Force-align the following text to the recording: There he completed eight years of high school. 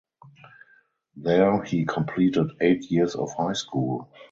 There 1.15 1.61
he 1.63 1.85
completed 1.85 2.53
eight 2.59 2.89
years 2.89 3.13
of 3.13 3.31
high 3.37 3.53
school. 3.53 4.11